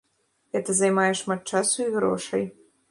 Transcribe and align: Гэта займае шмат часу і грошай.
Гэта 0.55 0.75
займае 0.79 1.11
шмат 1.21 1.41
часу 1.55 1.77
і 1.87 1.93
грошай. 1.99 2.43